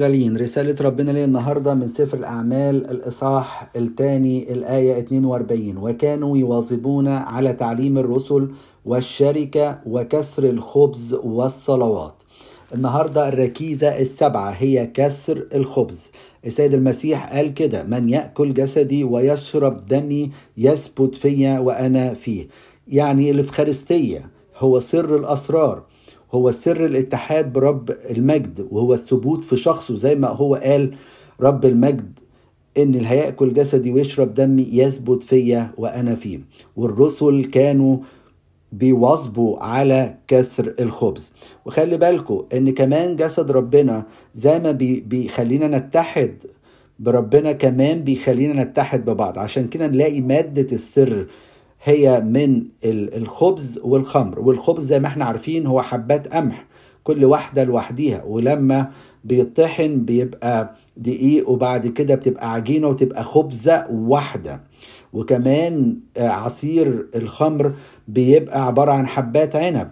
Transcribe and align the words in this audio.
جالين 0.00 0.36
رسالة 0.36 0.76
ربنا 0.80 1.10
لي 1.10 1.24
النهاردة 1.24 1.74
من 1.74 1.88
سفر 1.88 2.18
الأعمال 2.18 2.90
الإصحاح 2.90 3.70
الثاني 3.76 4.52
الآية 4.52 4.98
42 4.98 5.76
وكانوا 5.76 6.38
يواظبون 6.38 7.08
على 7.08 7.52
تعليم 7.52 7.98
الرسل 7.98 8.48
والشركة 8.84 9.78
وكسر 9.86 10.44
الخبز 10.44 11.14
والصلوات. 11.14 12.22
النهاردة 12.74 13.28
الركيزة 13.28 13.98
السبعة 14.00 14.50
هي 14.50 14.86
كسر 14.86 15.46
الخبز. 15.54 16.10
السيد 16.46 16.74
المسيح 16.74 17.32
قال 17.36 17.54
كده 17.54 17.82
من 17.82 18.08
يأكل 18.08 18.54
جسدي 18.54 19.04
ويشرب 19.04 19.86
دمي 19.86 20.30
يثبت 20.56 21.14
فيا 21.14 21.58
وأنا 21.58 22.14
فيه. 22.14 22.48
يعني 22.88 23.30
الإفخارستية 23.30 24.30
هو 24.58 24.80
سر 24.80 25.16
الأسرار. 25.16 25.89
هو 26.32 26.50
سر 26.50 26.86
الاتحاد 26.86 27.52
برب 27.52 27.90
المجد 28.10 28.66
وهو 28.70 28.94
الثبوت 28.94 29.44
في 29.44 29.56
شخصه 29.56 29.94
زي 29.94 30.14
ما 30.14 30.28
هو 30.28 30.54
قال 30.54 30.94
رب 31.40 31.64
المجد 31.64 32.18
إن 32.78 32.94
اللي 32.94 33.08
هياكل 33.08 33.52
جسدي 33.52 33.90
ويشرب 33.92 34.34
دمي 34.34 34.68
يثبت 34.72 35.22
فيا 35.22 35.70
وأنا 35.76 36.14
فيه. 36.14 36.40
والرسل 36.76 37.44
كانوا 37.44 37.96
بيواظبوا 38.72 39.58
على 39.58 40.16
كسر 40.28 40.74
الخبز. 40.80 41.32
وخلي 41.64 41.98
بالكم 41.98 42.44
إن 42.54 42.70
كمان 42.74 43.16
جسد 43.16 43.50
ربنا 43.50 44.06
زي 44.34 44.58
ما 44.58 44.70
بي 44.70 45.00
بيخلينا 45.00 45.78
نتحد 45.78 46.42
بربنا 46.98 47.52
كمان 47.52 48.04
بيخلينا 48.04 48.64
نتحد 48.64 49.04
ببعض. 49.10 49.38
عشان 49.38 49.68
كده 49.68 49.86
نلاقي 49.86 50.20
مادة 50.20 50.66
السر 50.72 51.26
هي 51.82 52.20
من 52.20 52.64
الخبز 52.84 53.80
والخمر. 53.84 54.40
والخبز 54.40 54.84
زي 54.84 55.00
ما 55.00 55.06
إحنا 55.06 55.24
عارفين 55.24 55.66
هو 55.66 55.82
حبات 55.82 56.28
قمح 56.28 56.66
كل 57.04 57.24
واحدة 57.24 57.64
لوحديها. 57.64 58.22
ولما 58.24 58.90
بيطحن 59.24 60.04
بيبقى 60.04 60.74
دقيق 60.96 61.48
وبعد 61.50 61.86
كده 61.86 62.14
بتبقى 62.14 62.52
عجينة 62.52 62.88
وتبقى 62.88 63.24
خبزة 63.24 63.86
واحدة. 63.90 64.60
وكمان 65.12 65.96
عصير 66.18 67.06
الخمر 67.14 67.72
بيبقى 68.08 68.66
عبارة 68.66 68.92
عن 68.92 69.06
حبات 69.06 69.56
عنب 69.56 69.90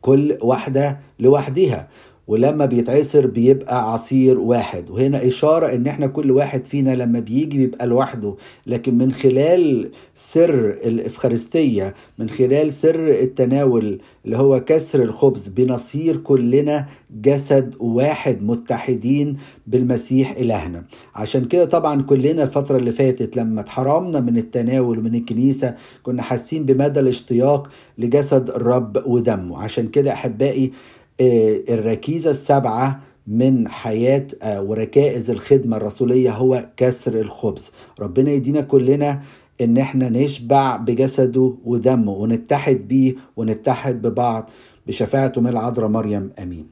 كل 0.00 0.38
واحدة 0.42 0.98
لوحديها. 1.18 1.88
ولما 2.26 2.64
بيتعصر 2.66 3.26
بيبقى 3.26 3.92
عصير 3.92 4.38
واحد. 4.40 4.90
وهنا 4.90 5.26
إشارة 5.26 5.66
إن 5.74 5.86
إحنا 5.86 6.06
كل 6.06 6.30
واحد 6.30 6.64
فينا 6.64 6.94
لما 6.94 7.20
بيجي 7.20 7.58
بيبقى 7.58 7.86
لوحده. 7.86 8.34
لكن 8.66 8.98
من 8.98 9.12
خلال 9.12 9.90
سر 10.14 10.70
الإفخارستية 10.70 11.94
من 12.18 12.30
خلال 12.30 12.72
سر 12.72 13.08
التناول 13.08 14.00
اللي 14.24 14.36
هو 14.36 14.60
كسر 14.64 15.02
الخبز 15.02 15.48
بنصير 15.48 16.16
كلنا 16.16 16.86
جسد 17.22 17.74
واحد 17.80 18.42
متحدين 18.42 19.36
بالمسيح 19.66 20.30
إلهنا. 20.36 20.84
عشان 21.14 21.44
كده 21.44 21.64
طبعا 21.64 22.02
كلنا 22.02 22.42
الفترة 22.42 22.76
اللي 22.76 22.92
فاتت 22.92 23.36
لما 23.36 23.60
اتحرمنا 23.60 24.20
من 24.20 24.36
التناول 24.36 24.98
ومن 24.98 25.14
الكنيسة 25.14 25.74
كنا 26.02 26.22
حاسين 26.22 26.64
بمدى 26.64 27.00
الاشتياق 27.00 27.68
لجسد 27.98 28.50
الرب 28.50 29.02
ودمه. 29.06 29.58
عشان 29.62 29.88
كده 29.88 30.12
أحبائي 30.12 30.72
الركيزة 31.20 32.30
السبعة 32.30 33.00
من 33.26 33.68
حياة 33.68 34.26
وركائز 34.44 35.30
الخدمة 35.30 35.76
الرسولية 35.76 36.30
هو 36.30 36.68
كسر 36.76 37.20
الخبز. 37.20 37.72
ربنا 38.00 38.30
يدينا 38.30 38.60
كلنا 38.60 39.20
إن 39.60 39.76
إحنا 39.76 40.08
نشبع 40.08 40.76
بجسده 40.76 41.54
ودمه 41.64 42.12
ونتحد 42.12 42.88
بيه 42.88 43.14
ونتحد 43.36 44.02
ببعض. 44.02 44.50
بشفاعته 44.86 45.40
من 45.40 45.46
العذراء 45.48 45.88
مريم 45.88 46.30
آمين. 46.42 46.62